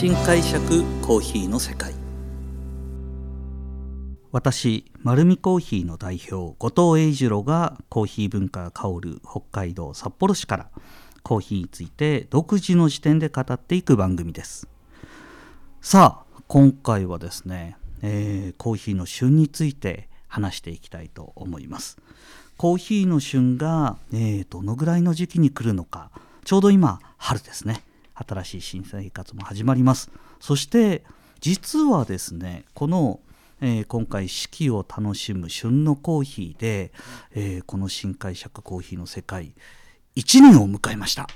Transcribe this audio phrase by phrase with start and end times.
[0.00, 1.92] 新解釈コーヒーの世界。
[4.32, 10.70] 私丸るコーヒーの代表後藤英二郎がコーヒー文化が香る北海道札幌市から
[11.22, 14.68] コーヒーについて独自の視点で語っていく番組です。
[15.82, 21.98] さあ今回はですね、えー、コーヒーの旬について話していきたいと思います。
[22.56, 26.10] コーヒーの旬が、えー、どのぐらいの時期に来るのか
[26.46, 27.82] ちょうど今春ですね。
[28.26, 30.10] 新しい新生活も始まります。
[30.40, 31.04] そして
[31.40, 33.20] 実はですねこの
[33.62, 36.92] えー、今回四季を楽しむ旬のコーヒーで、
[37.34, 39.52] えー、この新解釈コーヒーの世界
[40.16, 41.28] 1年を迎えました。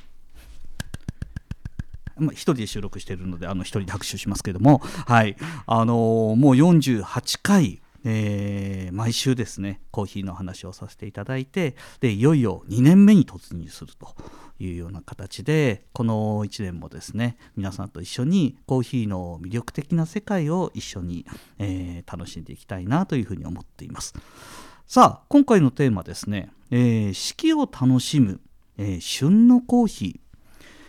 [2.17, 5.37] ま、1人で収録しているのであの1人で拍手しますけども、はい。
[5.67, 14.15] あのー、もう48回えー、毎週ですねコーヒーの話をさせていただいてでいよいよ2年目に突入すると。
[14.59, 21.27] いうような形でこの1年もですね皆さんと一緒にコーヒーの魅力的な世界を一緒に、
[21.59, 24.15] えー、楽しんでいきたいなというふうに思っています。
[24.87, 28.41] さあ今回のテーマですね、えー、四季を楽しむ、
[28.79, 30.21] えー、旬のコーヒ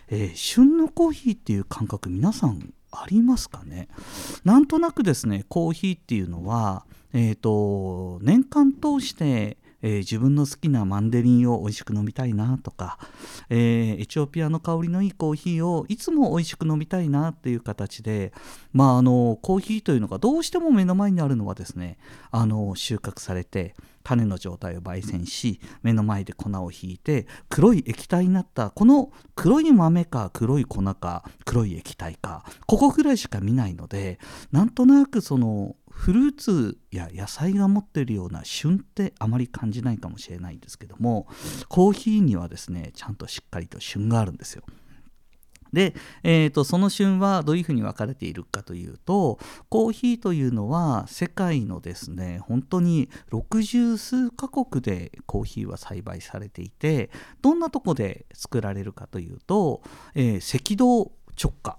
[0.08, 3.88] ー、え旬のコーヒーっていう感覚皆さんありますかね？
[4.44, 6.84] なんとなくですねコーヒーっていうのは
[7.18, 9.56] えーと、年間通して、
[9.86, 12.98] えー、自分の好きなマンデリンを美味しく飲みたいなとか、
[13.48, 18.32] えー、エチオピアの香りのいいコーヒーをいつも美味しく飲みたいなっていう形で、
[18.72, 21.98] まあ、あのコーヒーというのがどうしても目の前にあるのはですね
[22.32, 34.18] あの収穫されて種の状態を焙煎し目の前で粉をひいて黒い液体になったこの黒い豆か黒い粉か黒い液体かここぐらいしか見ないので
[34.50, 41.26] なんとなくそのフルーツや野菜が持っているような旬ってあまり感じないかもしれないんですけども
[41.68, 44.62] コーヒーにはですねちゃんとしっかりと旬があるんですよ。
[45.72, 57.10] で、えーと、その旬はどういうふうに分かれているかというとコーヒーというのは世界のですね本当に60数カ国でコーヒーは栽培されていて
[57.42, 59.82] どんなとこで作られるかというと、
[60.14, 61.78] えー、赤道直下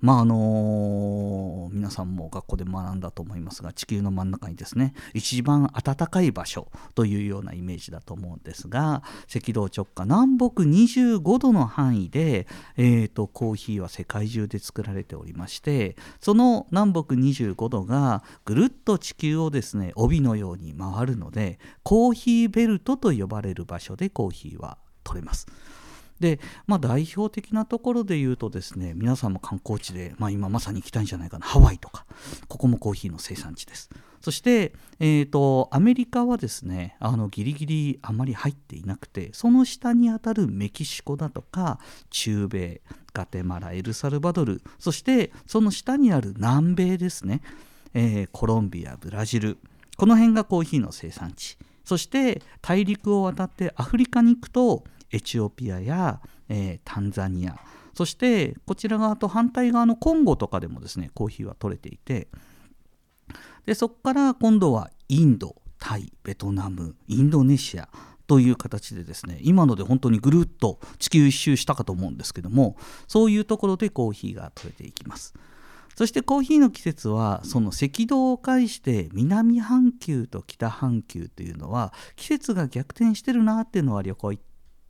[0.00, 9.02] まああのー、皆さんも学校で学んだと思いますが地球の真ん中にですね一番暖かい場所というようなイメージだと思うんですが
[9.34, 25.46] 赤道直下南北25度の範囲で、えーと、コーヒーは世界中で作られておりましてその南北25度がぐるっと地球をですね帯のように回るのでコーヒーベルトと呼ばれる場所でコーヒーは取れます。
[26.20, 31.46] で、まあ、代表的なところで言うとですね皆さんも観光地で、まあ、今まさに行きたいんじゃないかな。
[31.46, 32.06] ハワイとか
[32.48, 33.90] ここもコーヒーの生産地です。
[34.20, 41.78] そして、えーと、アメリカはですねあのギリギリあまり入っていなくてその下にあたるメキシコだとか
[42.10, 42.80] 中米
[43.12, 47.42] ガテマラエルサルバドルそしてその下にある南米ですね、
[47.94, 49.58] えー、コロンビアブラジル。
[49.96, 51.58] この辺がコーヒーの生産地。
[51.84, 57.58] そして大陸を渡ってアフリカに行くとエチオピアや、えー、タンザニア
[57.94, 62.28] そしてこちら側と反対側のコンゴとかでもですねコーヒーは取れていて
[63.66, 67.88] でそこから今度はインドタイベトナムインドネシア
[68.26, 72.76] という形でですね今ので本当にぐるっと地球一周したかと思うんですけども
[73.06, 75.34] そういうところでコーヒーが取れていきます。
[75.96, 84.44] そしてコーヒーの季節はその赤道を介して南半球と北半球というのは季節が逆転してるなっていうのは旅行行っ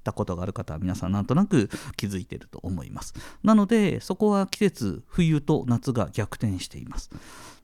[0.09, 7.11] たことがある方は皆さんなんとなく気づいてると思いますなのでそこは季節冬と夏が逆転しています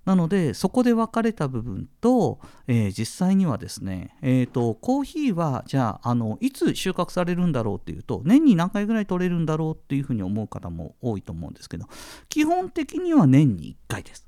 [0.05, 11.87] なのでそこで分かれた部分と、えー、実際にはですね、えーと、コーヒーはじゃああのいつ収穫されるんだろうっていうと年に何回ぐらい取れるんだろうっていうふうに思う方も多いと思うんですけど
[12.28, 14.26] 基本的には年に1回です。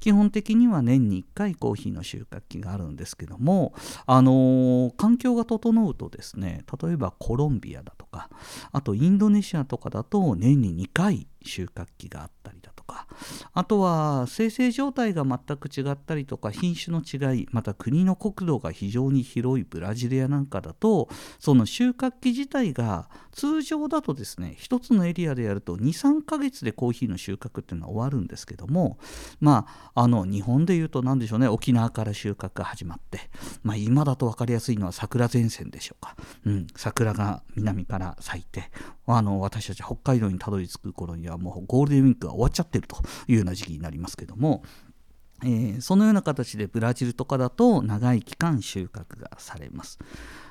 [0.00, 3.74] 基本的には年に1回コーヒーの収穫期があるんですけども、
[4.06, 8.28] あの、環境が整うとですね例えばコロンビアだとか
[8.72, 13.06] あとインドネシアとかだと年に2回収穫期があったりだとかか。
[13.52, 21.08] あとは生成状態が全く違ったりとか品種の違いまた国の国土が非常に広いブラジルやなんかだと
[21.38, 28.98] その収穫期自体が通常だとですね一つのエリアでやると23ヶ月でコーヒーの収穫っていうのは終わるんですけども
[29.40, 33.20] まああの日本でいうと何でしょうね沖縄から収穫が始まって、
[33.62, 38.70] まあ、今だと分かりやすいのは桜前線でしょうか、うん、桜が南から咲いて
[39.06, 42.96] あの私たち北海道にたどり着く頃にはもうゴールデンウィークが終わっちゃってると
[43.26, 44.62] いうような時期になりますけども、
[45.44, 49.98] えー、そのような形でブラジルとかだと長い期間収穫がされます。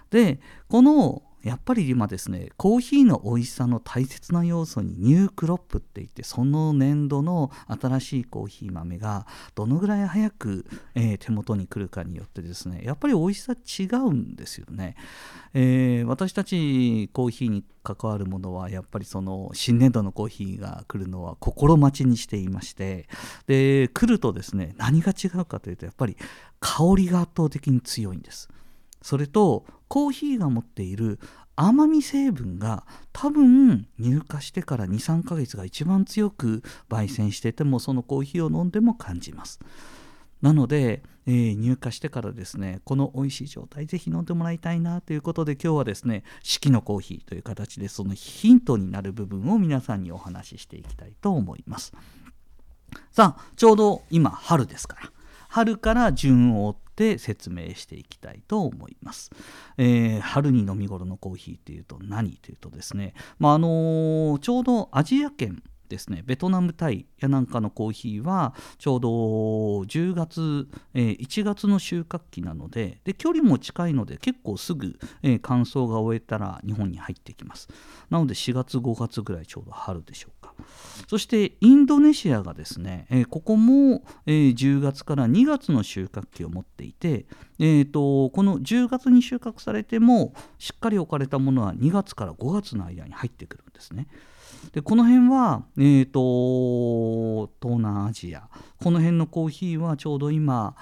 [0.09, 0.39] で
[0.69, 14.97] この、やっぱり今ですねコーヒーの美味しさの大切な要素にニュークロップって言ってその年度の新しいコーヒー豆がどのぐらい早く、えー、手元に来るかによってですねやっぱり美味しさ違うんですよね、
[15.53, 23.07] えー、私たちコーヒーに関わるものはやっぱりその新年度のコーヒーが来るのは心待ちにしていまして
[23.47, 26.17] で来るとですね何が違うかというとやっぱり
[26.59, 28.49] 香りが圧倒的に強いんです。
[29.01, 31.19] それとコーヒーが持っている
[31.55, 39.59] 甘み成分が多分入荷してから23ヶ月が一番強く焙煎しててもそのコーヒーを飲んでも感じます。
[40.41, 51.91] なので、えー、入荷してからですねこの美味しい状態ぜひ飲んでもらいたいなということで今日はですね四季のコーヒーという形でそのヒントになる部分を皆さんにお話ししていきたいと思います。
[53.11, 55.11] さあちょうど今春ですから
[55.57, 59.31] 春から順を追って説明していきたいと思います。
[59.79, 77.69] えー、春に飲み頃のコーヒーというと何というとですね、まああのー、ちょうどアジア圏ですねベトナムタイやなんかのコーヒーはちょうど10月、えー、1月の収穫期なのでで距離も近いので結構すぐ、えー、乾燥が終えたら日本に入ってきます
[78.09, 80.36] なので4月5月ぐらいちょうど春でしょう
[81.07, 87.25] そしてインドネシアがですね、えー、ここも、えー、10月から2月の収穫期を持っていて、
[87.59, 94.07] えーと、この10月に収穫されてもしっかり置かれたものは2月から5月の間に入ってくるんですね。
[94.73, 98.49] でこの辺は、えーと、東南アジア
[98.81, 100.75] この辺のコーヒーはちょうど今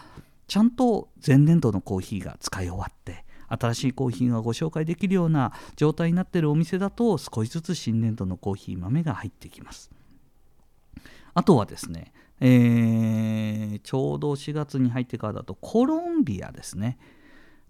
[0.47, 9.91] ちゃんと前年度のコーヒーが使い終わって新しいコーヒーがご紹介できるような状態になっているお店だと少しずつ新年度のコーヒー豆が入ってきます。
[11.33, 16.97] あとはですね、えー、ちょうど4月に入ってからだとコロンビアですね。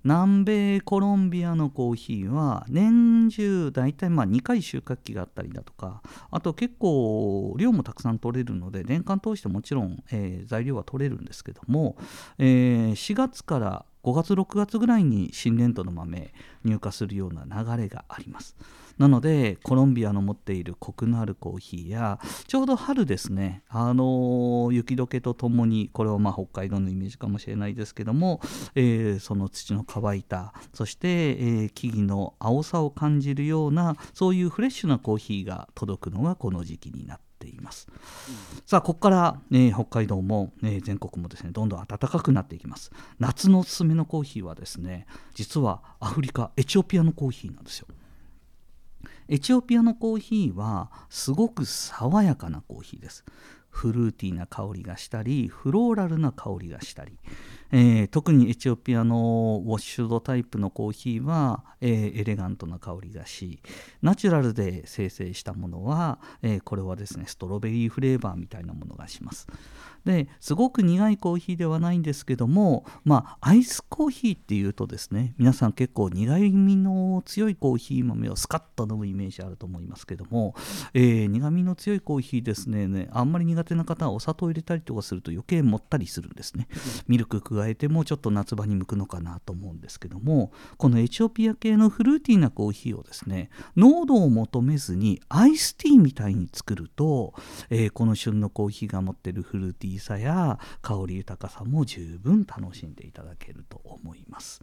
[0.05, 11.97] 南米コロンビアのコーヒーは年中大体まあ2回収穫期があったりだとかあと結構量もたくさん取れるので年間通してもちろん、えー、材料は取れるんですけども、
[12.37, 16.31] えー、4月から5月6月ぐらいに新年度の豆
[16.63, 18.55] 入荷するような流れがあります。
[18.99, 23.63] なのでコロンビアの持っているコクのあるコーヒーやちょうど春ですね。
[23.67, 28.41] あの雪解けとともにこれはまあ北海道のイメージかもしれないですけども、
[28.75, 42.91] えー、その土の乾いたそして、えー、木々の青さを感じるようなそういうフレッシュなコーヒーが届くのがこの時期になってています、うん、さあここから、えー、北海道も、えー、全国もですねどんどん暖かくなっていきます。
[43.19, 47.87] 夏のおすすめのコーヒーはですね実はアフリカエチオピアのコーヒーなんですよ。
[49.27, 53.23] エチオピアのコーヒーはすごく爽やかなコーヒーです。
[53.69, 57.17] フルーティーな香りがしたりフローラルな香りがしたり、
[57.71, 63.61] えー、特にエチオピアのウォッシュドタイプのコーヒーは、えー、エレガントな香りがし
[64.01, 69.47] ナチュラルで生成したものは、えー、これはですねストロベリーフレーバーみたいなものがします。
[70.05, 80.53] ですごく苦いコーヒーではないんですけどもまあアイスコーヒーっていうとですね皆さん結構苦みの強いコーヒー豆をスカッと飲むイメージあると思いますけども、
[80.93, 86.67] えー、苦みの強いコーヒーですねあんまり苦手な方はお砂糖を入れたりとかすると余計もったりするんですね。
[87.07, 97.33] ミルク加えてもちょっと夏場に向くのかなと思うんですけどもこのエチオピア系のフルーティーなコーヒーをですね濃度を求めずにアイスティーみたいに作ると、
[97.69, 104.61] えー、この旬のコーヒーが持ってるフルーティーさや香り豊かさも十分楽しんでいただけると思います。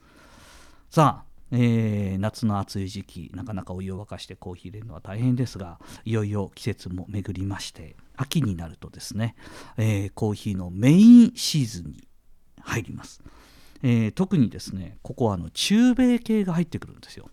[0.90, 9.34] さあえー、夏の暑い時期なかなかお湯を沸かしてコーヒー入れるのは大変ですがいよいよ季節も巡りまして秋になるとですね、
[9.76, 12.08] えー、コーヒーのメインシーズンに
[12.64, 13.22] 入ります、
[13.82, 17.28] えー、特にですねここはあの中米系が入ってくるんですよ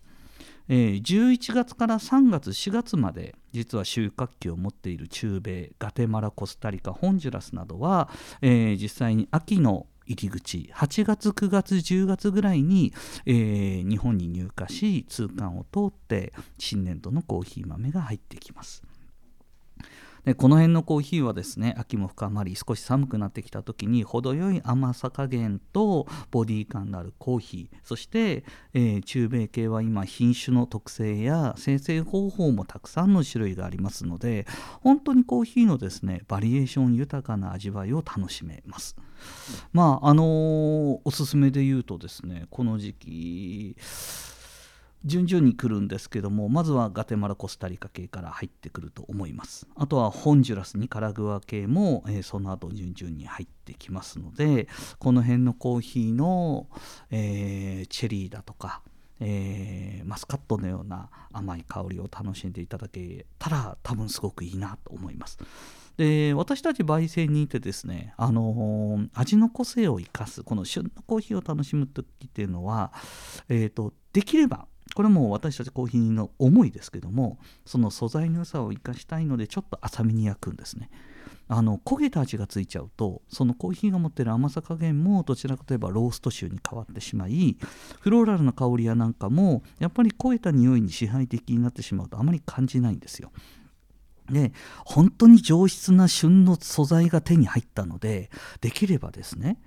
[0.72, 8.08] えー、11月から3月4月まで実は収穫期を持っている中米ガテマラコスタリカホンジュラスなどは、
[8.40, 12.92] えー、実際に秋の入り口8月9月10月ぐらいに、
[13.26, 18.84] えー、日本に入荷し通関を通って新年度のコーヒー豆が入ってきます。
[20.24, 34.46] でこの辺のコーヒーはですね秋も深まり少し寒くなってきた時に程よい甘さ加減とボディ感のあるコーヒーそして、えー、中米系は今品種の特性や生成方法もたくさんの種類がありますので
[34.82, 38.96] 本当にコーヒーのですねバリエーション豊かな味わいを楽しめます。
[39.72, 40.26] まああのー、
[41.04, 43.76] おすすめで言うとですねこの時期
[45.04, 56.66] 順々に来るんですけどもまずはガテマラコスタリカ系から入ってくると思いますあとはホンジュラスニカラグア系も、えー、その後順々に入ってきますのでこの辺のコーヒーの、
[57.10, 58.82] えー、チェリーだとか
[59.22, 65.38] えー、マスカットのような甘い香りを楽しんでいただけたら多分すごくいいなと思います。
[65.96, 72.92] で私たち焙煎にいてですね、あのー、味の個性を生かすこの旬のコーヒーを楽しむ時っていうのは、
[73.50, 80.90] えーと、できればこれも私たちコーヒーの思いですけどもその素材の良さを生かしたいのでちょっと浅めに焼くんですね。
[81.52, 87.56] あの焦げた味がついちゃうとそのコーヒーが持ってる甘さ加減もどちらかといえばロースト臭に変わってしまい
[87.98, 93.32] フローラルな香りやなんかもやっぱり焦げた匂いに支配的になってしまうとあまり感じないんですよ。
[94.30, 94.52] で
[94.84, 98.30] 本当に上質な旬の素材が手に入ったので
[98.60, 99.60] できればですね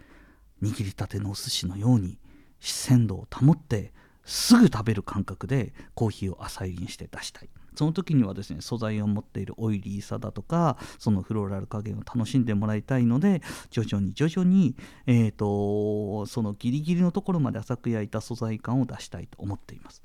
[0.61, 2.17] 握りたてのお寿司のように
[2.61, 3.91] 鮮度を保って
[4.25, 7.49] すぐ食べる感覚でコーヒーを浅入りにして出したい。
[7.75, 14.75] その時にはですね素材を持っているオイリーさだとかそのフローラル加減を楽しんでもらいたいので徐々に徐々に、
[15.07, 20.01] えーと、そのギリギリのところまで浅く焼いた素材感を出したいと思っています。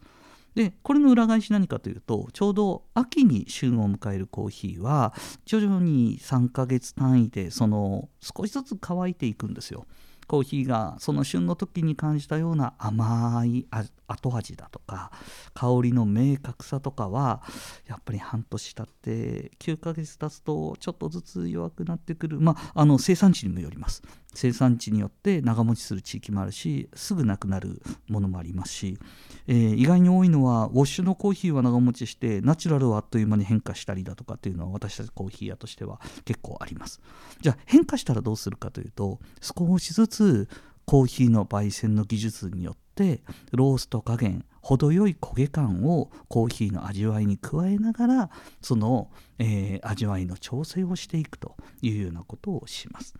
[0.54, 9.86] でこれの裏返し何かというとちょうど秋に旬を迎えるコーヒーは徐々に3ヶ月単位でその少しずつ乾いていくんですよ。
[10.28, 13.66] コーヒーがその旬の時に感じたような甘い
[14.06, 15.10] 後味だとか
[15.54, 17.42] 香りの明確さとかは
[17.86, 22.40] やっぱり半年経って9ヶ月経つとちょっとずつ弱くなってくる。
[22.40, 24.02] まああの生産地にもよります。
[24.34, 28.98] 生産地によって長持ちする地域もあるしすぐなくなるものもありますし、
[29.46, 37.00] えー、意外に多いのはウォッシュのコーヒーは長持ちしてナチュラルはあっという間に変化したりだとかっていうのは私たちコーヒー屋としては結構あります。
[37.40, 40.48] じゃあ変化したらどうするかというと少しずつつ
[40.84, 43.22] コーヒーの焙煎の技術によって
[43.52, 53.14] ロースト加減程よい焦げ感をコーヒーの味わいに加えながらその、えー、味わいの調整をしていくというようなことをします。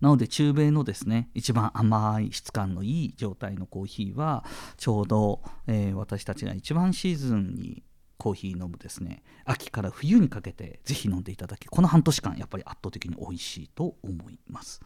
[0.00, 4.44] なので中米のですね一番甘い質感のいい状態のコーヒーは
[4.76, 7.84] ちょうど、えー、私たちが一番シーズンに
[8.18, 14.80] コーヒー飲むですね秋から冬にかけてぜひ飲んでいただきこの半年間やっぱり圧倒的に美味しいと思います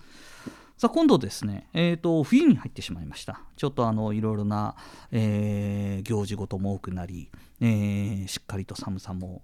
[0.82, 3.40] さあ今度ですね、えーと、冬に入ってしまいました。
[3.54, 4.74] ちょっとあのいろいろな、
[5.12, 9.42] えー、行事ごとも多くなり、えー、しっかりと寒さも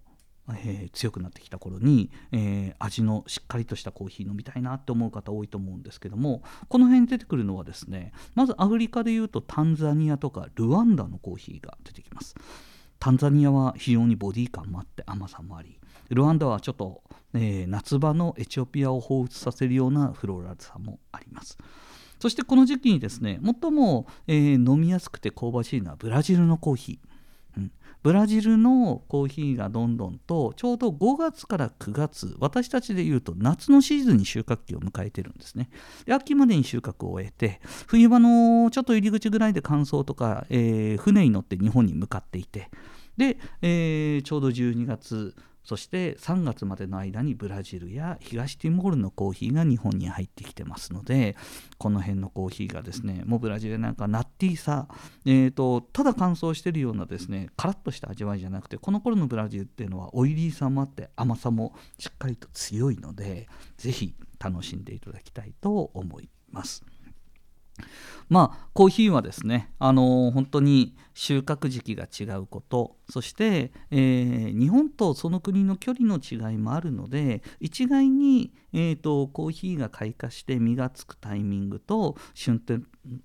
[0.51, 12.35] えー、強くなってきた頃に、えー、味のしっかりとしたコーヒー飲みたいなって思う方多いと思うんですけどもこの辺に出てくるのはですねまずアフリカでいうとタンザニアとかルワンダのコーヒーが出てきます。
[12.99, 15.78] タンザニアは非常にボディ感もあって甘さもあり
[16.11, 17.03] ルワンダはちょっと、
[17.35, 21.59] えー、夏場のエチオピアを彷彿させるようなフローラルさもあります。
[22.19, 27.09] そしてこの時期にですね最も、えー、飲みやすくて香ばしいのはブラジルのコーヒー。
[28.03, 35.69] ブラジルのコーヒーがどんどんとちょうど5月から9月私たちでいうと夏のシーズンに収穫期を迎えてるんですね。
[36.07, 42.71] で秋までに収穫を終えて冬場のちょっと入り口ぐらいで乾燥とか、えー、船に乗って日本に向かっていて
[43.17, 45.35] で、えー、ちょうど12月
[45.69, 51.37] そして3月までの間にブラジルや東ティモールのコーヒーが日本に入ってきてますので
[51.77, 54.89] この辺のコーヒーがですねもうブラジルなんかナッティーさ、
[55.27, 63.47] えーと、ただ乾燥してるようなですねカラッとした味わいじゃなくてこの頃のブラジルっていうのはオイリーさもあって甘さもしっかりと強いので
[63.77, 66.83] 是非楽しんでいただきたいと思います。
[68.29, 82.79] まあコーヒーはですね、あのー、本当に収穫時期が違うことそして、えー、日本とその国の距離の違いもあるので一概に、えーと、コーヒーが開花して実がつくタイミングと旬て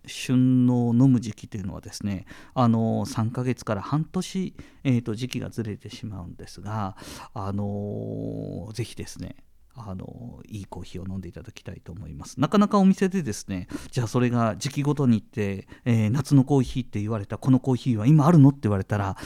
[0.06, 6.96] 旬の飲む時期というのはですね、あのー、3ヶ月から半年、えーと、時期がずれてしまうんですが、
[7.34, 9.36] あのー、ぜひですね
[9.76, 12.40] あのいいコーヒーを飲んでいただきたいと思います。
[12.40, 19.18] なかなかお店でですねじゃあそれが時期ごとに行って、えー、夏のコーヒーって言われたこのコーヒーは今あるのって言われたら、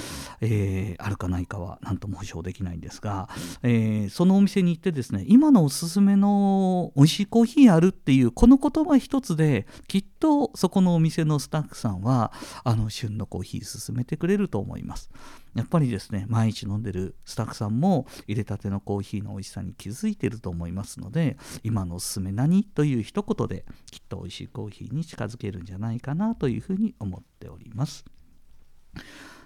[0.41, 3.29] えー、あるかないかは何とも保証できないんですが、
[3.63, 12.31] えー、そのお店に行ってですね今のおすすめの美味しいコーヒーあるっていうこの言葉一つできっとそこのお店のスタッフさんは
[12.63, 15.09] あの旬のコーヒー勧めてくれると思います。
[15.55, 28.05] やっぱりですね毎日飲んでるスタッフさんも入れたてのコーヒーの美味しさに気づいてると思いますので今のおすすめ何という一言できっと美味しいコーヒーに近づけるんじゃないかなというふうに思っております。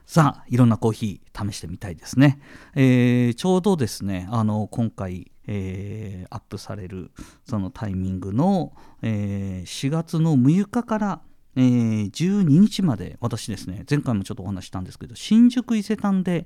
[0.06, 2.42] さあいろんなコーヒー試してみたいですね、
[2.76, 7.12] えー、ちょうどですねあの今回えー、アップされる
[7.48, 11.22] そのタイミングの、えー、4月の6日から
[11.56, 16.46] えー、12日まで私ですね前回もちょっとお話したんですけど新宿伊勢丹で、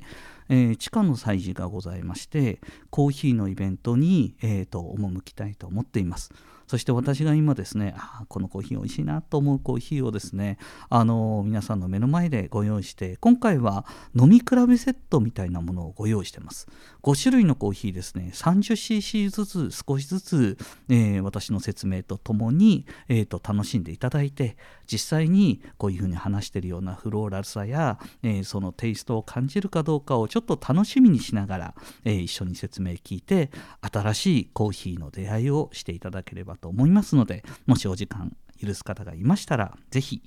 [0.50, 2.60] えー、地下の祭事がございまして
[2.90, 6.32] コーヒーのイベントに、えーと、赴きたいと思っています。
[6.67, 10.57] そして私が今ですねあこのコーヒー美味しいなと思うコーヒーをですね
[10.89, 16.67] あの皆さんの目の前でご用意して今回は飲み比べセットみたいなものをご用意してます。
[17.03, 20.57] 5種類のコーヒーですね 30cc ずつ少しずつ、
[20.89, 24.57] えー、私の説明とともに、えーと、楽しんでいただいて
[24.88, 40.22] 実際にこういうふうに話しているようなフローラルさや、えー、そのテイストを感じるかどうかをちょっと楽しみにしながら、えー、一緒に説明聞いて新しいコーヒーの出会いをしていただければと思いますのでもしお時間許す方がいましたら是非、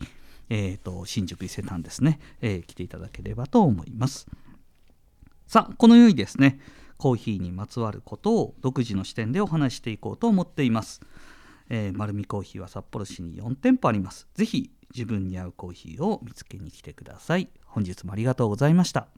[0.51, 4.27] えーと、新宿伊勢丹ですね、えー、来ていただければと思います。
[5.47, 6.61] さあこのようにですね
[6.99, 11.01] コーヒーにまつわることを独自の視点でお話していこうと思っています、
[11.71, 14.27] えー、丸見コーヒーは札幌市に4店舗あります。
[14.35, 17.49] 是非自分に合うコーヒーを見つけに来てください。
[17.65, 19.09] 本日もありがとうございました。